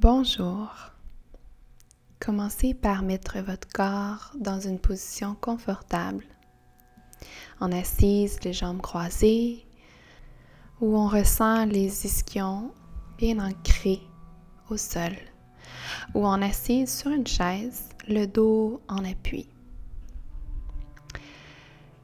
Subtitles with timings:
[0.00, 0.68] Bonjour.
[2.18, 6.24] Commencez par mettre votre corps dans une position confortable,
[7.60, 9.66] en assise, les jambes croisées,
[10.80, 12.72] où on ressent les ischions
[13.18, 14.00] bien ancrés
[14.70, 15.12] au sol,
[16.14, 19.46] ou en assise sur une chaise, le dos en appui.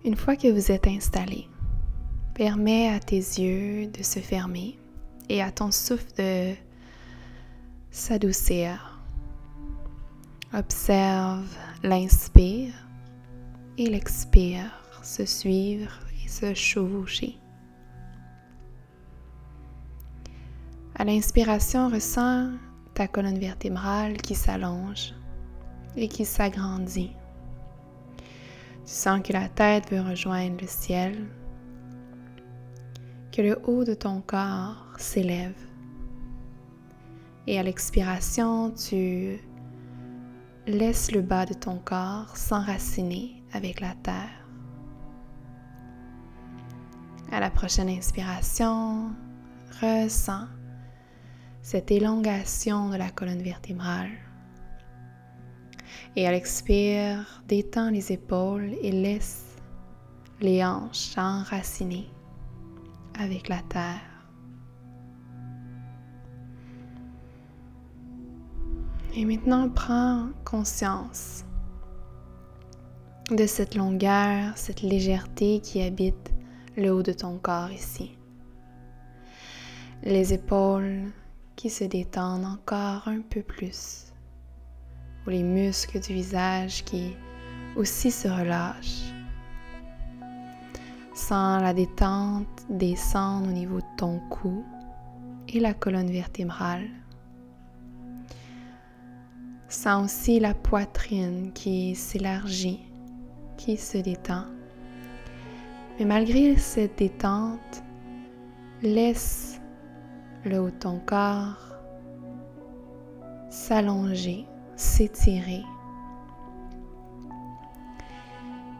[0.05, 1.49] Une fois que vous êtes installé,
[2.35, 4.79] permets à tes yeux de se fermer
[5.31, 6.68] et à ton souffle de
[7.91, 9.01] s'adoucir.
[10.53, 11.47] Observe
[11.83, 12.73] l'inspire
[13.77, 14.71] et l'expire
[15.03, 15.93] se suivre
[16.25, 17.37] et se chevaucher.
[20.95, 22.51] À l'inspiration, ressens
[22.95, 25.15] ta colonne vertébrale qui s'allonge
[25.97, 27.13] et qui s'agrandit.
[28.85, 31.27] Tu sens que la tête veut rejoindre le ciel,
[33.31, 35.55] que le haut de ton corps s'élève
[37.49, 39.39] et à l'expiration, tu
[40.67, 44.47] laisses le bas de ton corps s'enraciner avec la terre.
[47.33, 49.13] À la prochaine inspiration,
[49.81, 50.47] ressens
[51.63, 54.11] cette élongation de la colonne vertébrale.
[56.17, 59.57] Et à l'expire, détends les épaules et laisse
[60.43, 62.11] les hanches s'enraciner
[63.19, 64.18] avec la terre.
[69.15, 71.45] Et maintenant, prends conscience
[73.31, 76.33] de cette longueur, cette légèreté qui habite
[76.77, 78.17] le haut de ton corps ici.
[80.03, 81.11] Les épaules
[81.57, 84.13] qui se détendent encore un peu plus.
[85.27, 87.17] Ou les muscles du visage qui
[87.77, 89.13] aussi se relâchent.
[91.15, 94.65] Sens la détente descendre au niveau de ton cou
[95.49, 96.89] et la colonne vertébrale.
[99.69, 102.81] Sens aussi la poitrine qui s'élargit,
[103.59, 104.45] qui se détend.
[105.99, 107.83] Mais malgré cette détente,
[108.81, 109.61] laisse
[110.47, 111.75] le haut de ton corps
[113.51, 115.63] s'allonger, s'étirer.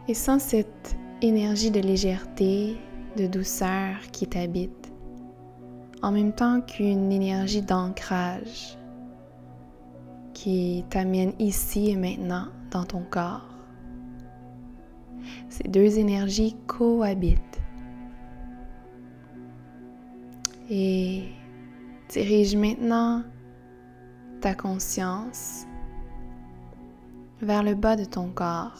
[0.07, 2.77] Et sens cette énergie de légèreté,
[3.15, 4.91] de douceur qui t'habite,
[6.01, 8.78] en même temps qu'une énergie d'ancrage
[10.39, 13.45] qui t'amène ici et maintenant dans ton corps.
[15.49, 17.59] Ces deux énergies cohabitent.
[20.69, 21.23] Et
[22.07, 23.23] dirige maintenant
[24.39, 25.65] ta conscience
[27.41, 28.79] vers le bas de ton corps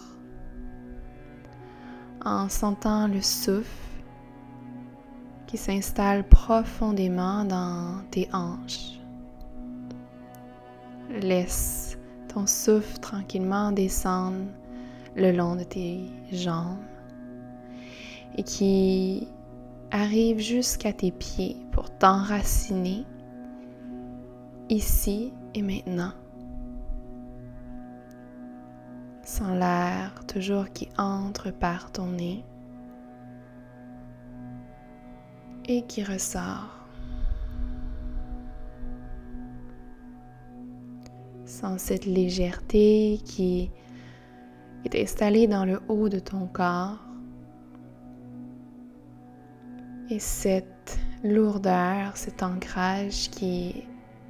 [2.23, 3.67] en sentant le souffle
[5.45, 8.98] qui s'installe profondément dans tes hanches.
[11.09, 11.97] Laisse
[12.27, 14.45] ton souffle tranquillement descendre
[15.15, 16.77] le long de tes jambes
[18.37, 19.27] et qui
[19.91, 23.05] arrive jusqu'à tes pieds pour t'enraciner
[24.69, 26.13] ici et maintenant.
[29.23, 32.43] Sans l'air toujours qui entre par ton nez
[35.67, 36.78] et qui ressort.
[41.77, 43.69] Cette légèreté qui
[44.85, 46.99] est installée dans le haut de ton corps
[50.09, 53.83] et cette lourdeur, cet ancrage qui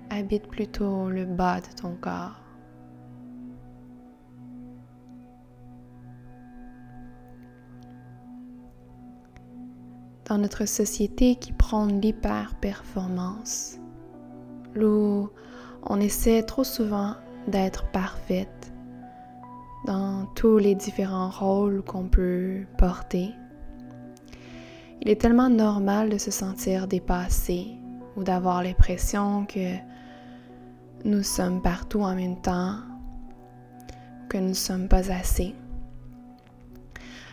[0.10, 2.42] habite plutôt le bas de ton corps.
[10.26, 13.78] Dans notre société qui prône l'hyper-performance,
[14.76, 15.32] l'eau
[15.84, 17.16] on essaie trop souvent
[17.48, 18.72] d'être parfaite
[19.86, 23.32] dans tous les différents rôles qu'on peut porter.
[25.02, 27.68] Il est tellement normal de se sentir dépassé
[28.18, 29.76] ou d'avoir l'impression que
[31.06, 32.76] nous sommes partout en même temps,
[34.28, 35.56] que nous ne sommes pas assez.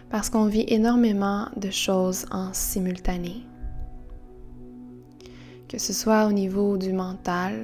[0.08, 3.44] Parce qu'on vit énormément de choses en simultané.
[5.69, 7.54] Que ce soit au niveau du mental,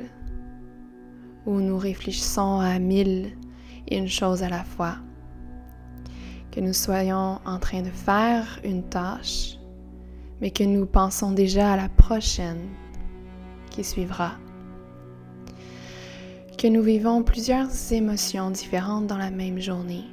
[1.46, 3.36] où nous réfléchissons à mille
[3.88, 4.96] et une chose à la fois.
[6.50, 9.56] Que nous soyons en train de faire une tâche,
[10.40, 12.68] mais que nous pensons déjà à la prochaine
[13.70, 14.32] qui suivra.
[16.58, 20.04] Que nous vivons plusieurs émotions différentes dans la même journée.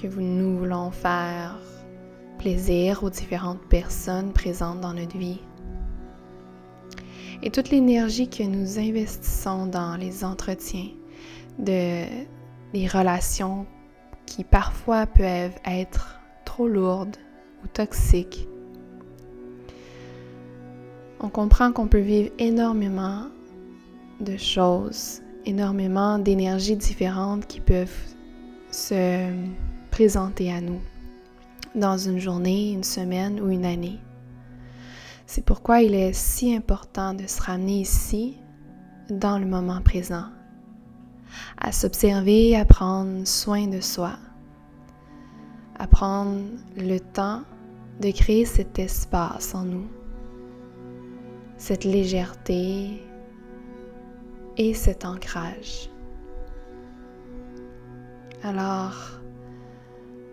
[0.00, 1.56] Que nous voulons faire
[2.38, 5.40] plaisir aux différentes personnes présentes dans notre vie
[7.46, 10.88] Et toute l'énergie que nous investissons dans les entretiens,
[11.58, 12.04] de,
[12.72, 13.66] des relations
[14.24, 17.18] qui parfois peuvent être trop lourdes
[17.62, 18.48] ou toxiques,
[21.20, 23.26] on comprend qu'on peut vivre énormément
[24.20, 28.14] de choses, énormément d'énergies différentes qui peuvent
[28.70, 29.30] se
[29.90, 30.80] présenter à nous
[31.74, 33.98] dans une journée, une semaine ou une année.
[35.26, 38.36] C'est pourquoi il est si important de se ramener ici,
[39.08, 40.26] dans le moment présent,
[41.58, 44.16] à s'observer, à prendre soin de soi,
[45.78, 46.40] à prendre
[46.76, 47.42] le temps
[48.00, 49.88] de créer cet espace en nous,
[51.56, 53.02] cette légèreté
[54.56, 55.90] et cet ancrage.
[58.42, 59.20] Alors,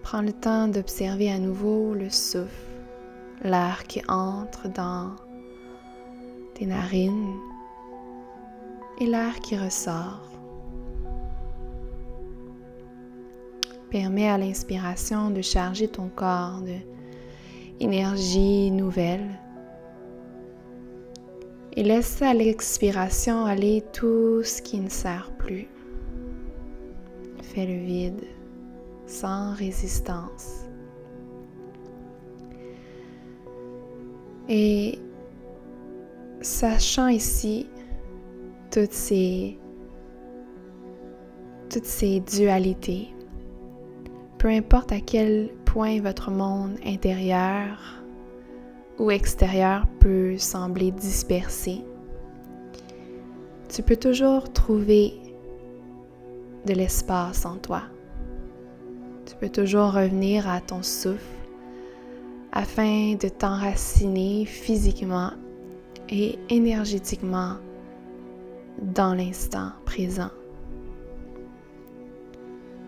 [0.04, 2.71] prends le temps d'observer à nouveau le souffle
[3.44, 5.16] l'air qui entre dans
[6.54, 7.36] tes narines
[9.00, 10.30] et l'air qui ressort.
[13.90, 16.76] Permets à l'inspiration de charger ton corps de
[17.80, 19.28] énergie nouvelle
[21.76, 25.68] et laisse à l'expiration aller tout ce qui ne sert plus.
[27.42, 28.24] Fais le vide
[29.08, 30.61] sans résistance.
[34.54, 35.00] Et
[36.42, 37.70] sachant ici
[38.70, 39.58] toutes ces,
[42.30, 43.08] dualités,
[44.40, 48.04] peu importe à quel point votre monde intérieur
[49.00, 51.78] ou extérieur peut sembler dispersé,
[53.74, 55.14] tu peux toujours trouver
[56.66, 57.84] de l'espace en toi.
[59.26, 61.41] Tu peux toujours revenir à ton souffle
[62.52, 65.32] afin de t'enraciner physiquement
[66.10, 67.56] et énergétiquement
[68.82, 70.32] dans l'instant présent.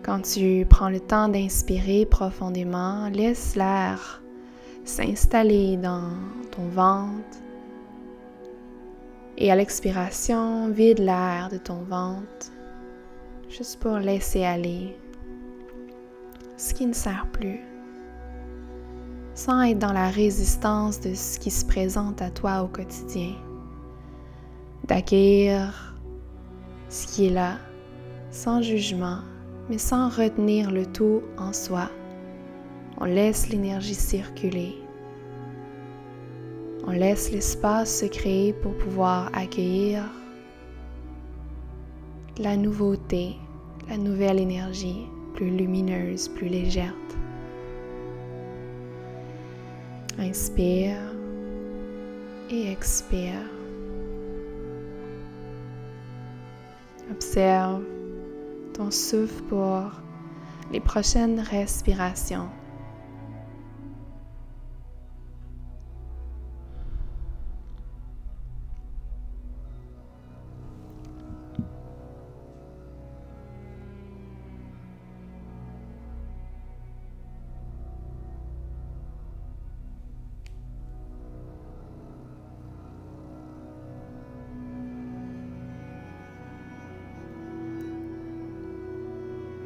[0.02, 4.22] Quand tu prends le temps d'inspirer profondément, laisse l'air
[4.84, 6.10] s'installer dans
[6.50, 7.38] ton ventre
[9.38, 12.52] et à l'expiration, vide l'air de ton ventre
[13.48, 14.94] juste pour laisser aller
[16.56, 17.60] ce qui ne sert plus
[19.34, 23.32] sans être dans la résistance de ce qui se présente à toi au quotidien.
[24.86, 25.96] D'accueillir
[26.88, 27.58] ce qui est là,
[28.30, 29.18] sans jugement,
[29.68, 31.90] mais sans retenir le tout en soi.
[33.00, 34.74] On laisse l'énergie circuler.
[36.86, 40.04] On laisse l'espace se créer pour pouvoir accueillir
[42.38, 43.36] la nouveauté,
[43.88, 46.94] la nouvelle énergie plus lumineuse, plus légère.
[50.18, 50.96] Inspire
[52.50, 53.40] et expire.
[57.10, 57.82] Observe
[58.74, 59.90] ton souffle pour
[60.72, 62.48] les prochaines respirations.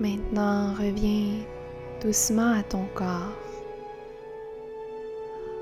[0.00, 1.44] Maintenant, reviens
[2.00, 3.34] doucement à ton corps.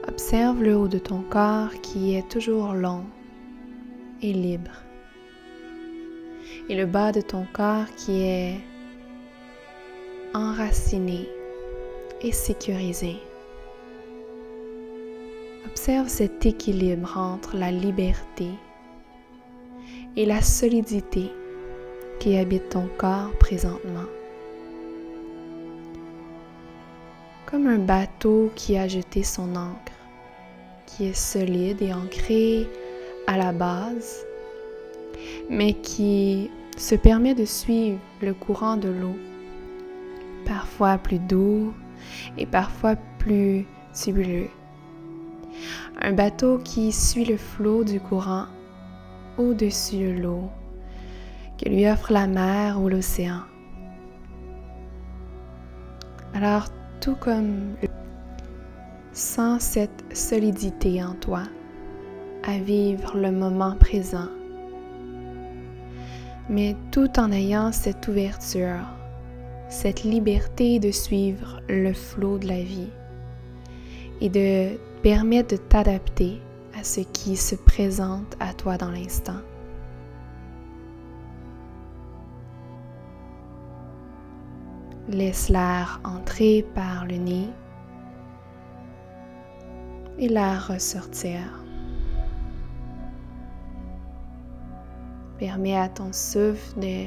[0.06, 3.04] Observe le haut de ton corps qui est toujours long
[4.20, 4.82] et libre.
[6.68, 8.60] Et le bas de ton corps qui est
[10.34, 11.26] enraciné
[12.20, 13.16] et sécurisé.
[15.64, 18.50] Observe cet équilibre entre la liberté
[20.14, 21.30] et la solidité
[22.20, 24.06] qui habite ton corps présentement.
[27.46, 29.92] Comme un bateau qui a jeté son ancre,
[30.84, 32.68] qui est solide et ancré
[33.28, 34.26] à la base,
[35.48, 39.16] mais qui se permet de suivre le courant de l'eau,
[40.44, 41.72] parfois plus doux
[42.36, 44.48] et parfois plus tubuleux.
[46.02, 48.46] Un bateau qui suit le flot du courant
[49.38, 50.50] au-dessus de l'eau
[51.62, 53.40] que lui offre la mer ou l'océan.
[56.34, 56.66] Alors
[57.00, 57.76] tout comme
[59.12, 61.42] sans cette solidité en toi
[62.44, 64.28] à vivre le moment présent,
[66.48, 68.86] mais tout en ayant cette ouverture,
[69.68, 72.90] cette liberté de suivre le flot de la vie
[74.20, 76.40] et de permettre de t'adapter
[76.78, 79.40] à ce qui se présente à toi dans l'instant.
[85.08, 87.48] Laisse l'air entrer par le nez
[90.18, 91.40] et l'air ressortir.
[95.38, 97.06] Permets à ton souffle de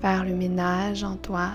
[0.00, 1.50] faire le ménage en toi.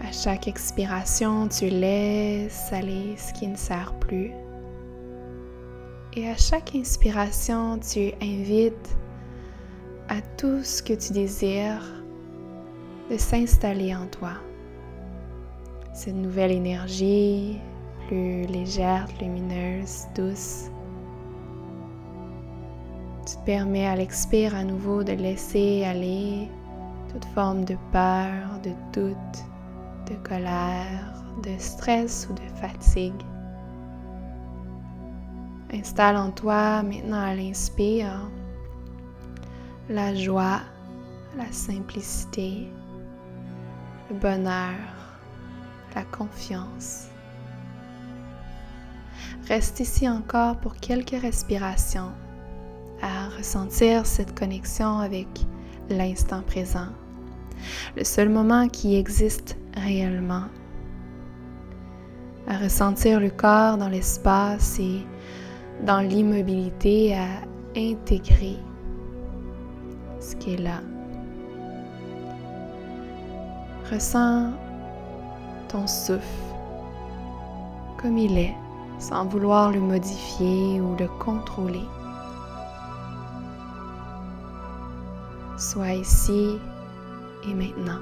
[0.00, 4.32] À chaque expiration, tu laisses aller ce qui ne sert plus.
[6.14, 8.96] Et à chaque inspiration, tu invites
[10.08, 12.02] à tout ce que tu désires
[13.10, 14.32] de s'installer en toi.
[15.92, 17.58] Cette nouvelle énergie
[18.08, 20.70] plus légère, lumineuse, douce.
[23.26, 26.48] Tu permets à l'expire à nouveau de laisser aller
[27.12, 29.44] toute forme de peur, de doute,
[30.10, 33.12] de colère, de stress ou de fatigue.
[35.72, 38.30] Installe en toi maintenant à l'inspire
[39.88, 40.60] la joie,
[41.36, 42.68] la simplicité,
[44.10, 44.74] le bonheur,
[45.94, 47.08] la confiance.
[49.48, 52.12] Reste ici encore pour quelques respirations
[53.02, 55.26] à ressentir cette connexion avec
[55.90, 56.88] l'instant présent,
[57.96, 60.44] le seul moment qui existe réellement,
[62.46, 65.04] à ressentir le corps dans l'espace et
[65.84, 67.26] dans l'immobilité, à
[67.76, 68.58] intégrer
[70.22, 70.80] ce qui est là.
[73.90, 74.52] Ressens
[75.68, 76.22] ton souffle
[78.00, 78.54] comme il est,
[78.98, 81.84] sans vouloir le modifier ou le contrôler.
[85.58, 86.58] Sois ici
[87.48, 88.00] et maintenant.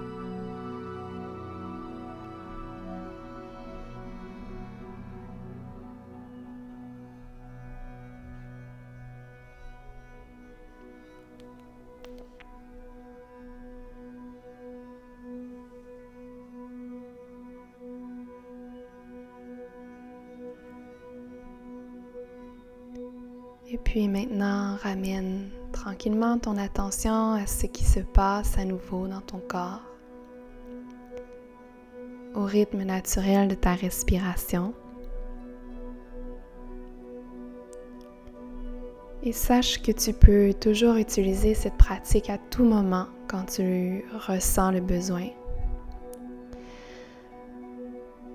[23.91, 29.41] Puis maintenant, ramène tranquillement ton attention à ce qui se passe à nouveau dans ton
[29.41, 29.83] corps,
[32.37, 34.75] au rythme naturel de ta respiration.
[39.25, 44.71] Et sache que tu peux toujours utiliser cette pratique à tout moment quand tu ressens
[44.71, 45.27] le besoin.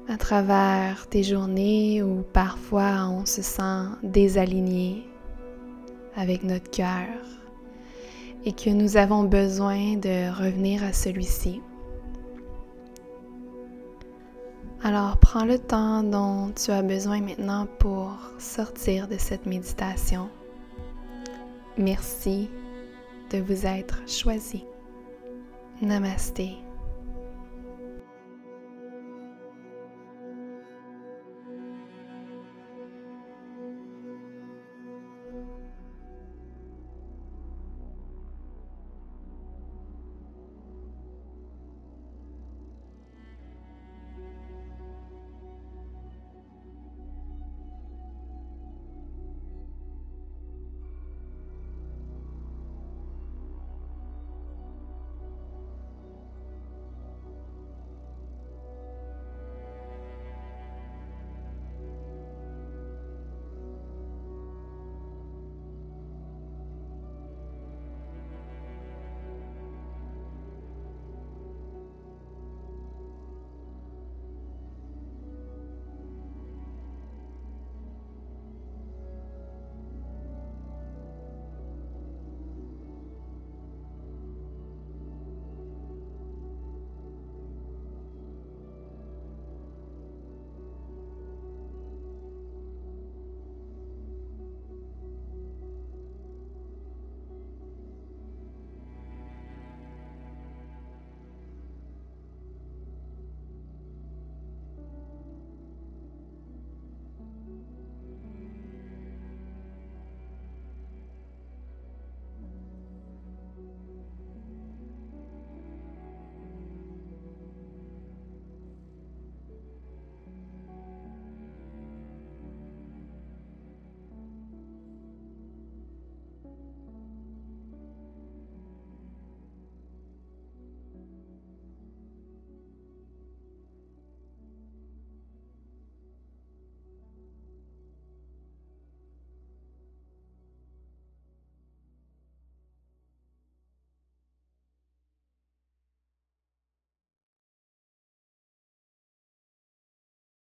[0.10, 5.06] À travers tes journées où parfois on se sent désaligné,
[6.16, 7.08] avec notre cœur
[8.46, 11.62] et que nous avons besoin de revenir à celui-ci.
[14.84, 20.30] Alors prends le temps dont tu as besoin maintenant pour sortir de cette méditation.
[21.78, 22.50] Merci
[23.32, 24.64] de vous être choisi.
[25.82, 26.65] Namasté.